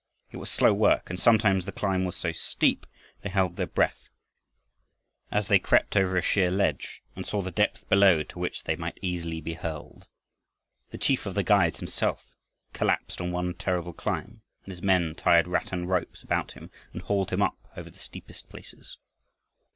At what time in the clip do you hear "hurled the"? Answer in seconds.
9.53-10.97